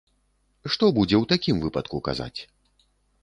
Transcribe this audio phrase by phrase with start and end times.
[0.75, 2.39] Што будзе ў такім выпадку казаць?